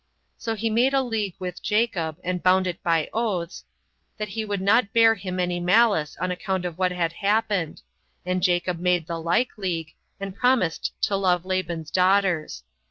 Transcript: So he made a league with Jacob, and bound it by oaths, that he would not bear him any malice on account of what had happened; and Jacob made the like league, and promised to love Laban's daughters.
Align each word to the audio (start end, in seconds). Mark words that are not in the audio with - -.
So 0.35 0.55
he 0.55 0.71
made 0.71 0.95
a 0.95 1.03
league 1.03 1.35
with 1.37 1.61
Jacob, 1.61 2.17
and 2.23 2.41
bound 2.41 2.65
it 2.65 2.81
by 2.81 3.07
oaths, 3.13 3.65
that 4.17 4.29
he 4.29 4.43
would 4.43 4.59
not 4.59 4.91
bear 4.93 5.13
him 5.13 5.39
any 5.39 5.59
malice 5.59 6.17
on 6.17 6.31
account 6.31 6.65
of 6.65 6.79
what 6.79 6.91
had 6.91 7.13
happened; 7.13 7.83
and 8.25 8.41
Jacob 8.41 8.79
made 8.79 9.05
the 9.05 9.21
like 9.21 9.59
league, 9.59 9.93
and 10.19 10.35
promised 10.35 10.99
to 11.03 11.15
love 11.15 11.45
Laban's 11.45 11.91
daughters. 11.91 12.63